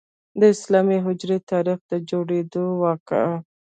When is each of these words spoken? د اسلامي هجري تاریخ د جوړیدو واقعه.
د 0.39 0.41
اسلامي 0.53 0.97
هجري 1.05 1.37
تاریخ 1.51 1.79
د 1.91 1.93
جوړیدو 2.09 2.63
واقعه. 2.83 3.33